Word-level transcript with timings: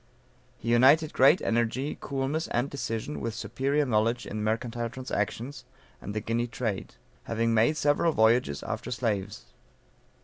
He 0.57 0.69
united 0.69 1.13
great 1.13 1.43
energy, 1.43 1.95
coolness 2.01 2.47
and 2.47 2.71
decision, 2.71 3.19
with 3.19 3.35
superior 3.35 3.85
knowledge 3.85 4.25
in 4.25 4.43
mercantile 4.43 4.89
transactions, 4.89 5.63
and 6.01 6.15
the 6.15 6.19
Guinea 6.21 6.47
trade; 6.47 6.95
having 7.25 7.53
made 7.53 7.77
several 7.77 8.11
voyages 8.11 8.63
after 8.63 8.89
slaves. 8.89 9.45